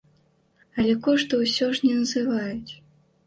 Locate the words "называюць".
2.01-2.71